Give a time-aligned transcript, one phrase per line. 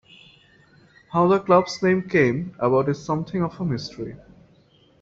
[1.11, 4.15] How the club's name came about is something of a mystery.